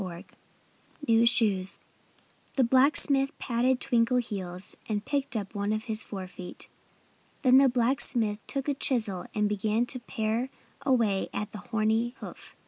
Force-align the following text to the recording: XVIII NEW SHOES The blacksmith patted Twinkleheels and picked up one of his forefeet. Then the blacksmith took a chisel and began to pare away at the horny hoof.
XVIII 0.01 0.25
NEW 1.07 1.25
SHOES 1.27 1.79
The 2.55 2.63
blacksmith 2.63 3.37
patted 3.37 3.79
Twinkleheels 3.79 4.75
and 4.89 5.05
picked 5.05 5.35
up 5.35 5.53
one 5.53 5.71
of 5.71 5.83
his 5.83 6.03
forefeet. 6.03 6.67
Then 7.43 7.59
the 7.59 7.69
blacksmith 7.69 8.39
took 8.47 8.67
a 8.67 8.73
chisel 8.73 9.27
and 9.35 9.47
began 9.47 9.85
to 9.85 9.99
pare 9.99 10.49
away 10.83 11.29
at 11.31 11.51
the 11.51 11.59
horny 11.59 12.15
hoof. 12.19 12.55